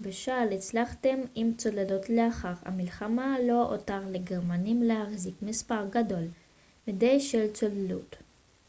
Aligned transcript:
בשל 0.00 0.48
הצלחתם 0.54 1.20
עם 1.34 1.54
צוללות 1.54 2.08
לאחר 2.10 2.52
המלחמה 2.64 3.36
לא 3.48 3.62
הותר 3.74 4.00
לגרמנים 4.10 4.82
להחזיק 4.82 5.34
מספר 5.42 5.86
גדול 5.92 6.24
מדי 6.88 7.20
של 7.20 7.52
צוללות 7.52 8.16